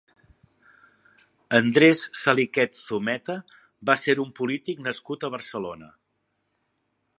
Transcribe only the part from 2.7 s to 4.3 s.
Zumeta va ser